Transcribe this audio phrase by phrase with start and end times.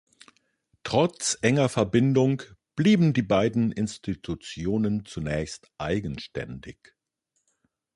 [0.81, 2.41] Trotz enger Verbindung
[2.75, 6.95] blieben die beiden Institutionen zunächst eigenständig.